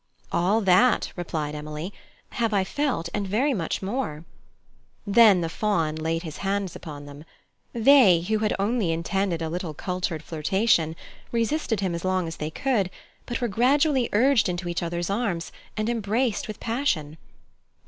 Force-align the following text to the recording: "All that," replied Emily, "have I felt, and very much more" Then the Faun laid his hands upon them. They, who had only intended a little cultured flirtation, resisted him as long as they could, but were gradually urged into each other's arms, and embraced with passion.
"All 0.31 0.61
that," 0.61 1.13
replied 1.15 1.53
Emily, 1.53 1.93
"have 2.31 2.55
I 2.55 2.63
felt, 2.63 3.07
and 3.13 3.27
very 3.27 3.53
much 3.53 3.83
more" 3.83 4.25
Then 5.05 5.41
the 5.41 5.47
Faun 5.47 5.95
laid 5.95 6.23
his 6.23 6.37
hands 6.37 6.75
upon 6.75 7.05
them. 7.05 7.23
They, 7.71 8.21
who 8.21 8.39
had 8.39 8.55
only 8.57 8.91
intended 8.91 9.43
a 9.43 9.47
little 9.47 9.75
cultured 9.75 10.23
flirtation, 10.23 10.95
resisted 11.31 11.81
him 11.81 11.93
as 11.93 12.03
long 12.03 12.27
as 12.27 12.37
they 12.37 12.49
could, 12.49 12.89
but 13.27 13.41
were 13.41 13.47
gradually 13.47 14.09
urged 14.11 14.49
into 14.49 14.67
each 14.67 14.81
other's 14.81 15.11
arms, 15.11 15.51
and 15.77 15.87
embraced 15.87 16.47
with 16.47 16.59
passion. 16.59 17.19